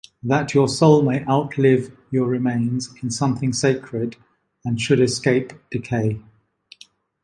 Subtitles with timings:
[0.23, 4.15] That your soul may outlive your remains in something sacred
[4.65, 6.19] and should escape decay...